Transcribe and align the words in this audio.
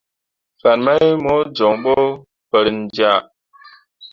Fan 0.61 0.79
mai 0.85 1.03
mo 1.23 1.35
jon 1.55 1.75
ɓo 1.83 1.95
farenjẽa. 2.49 3.13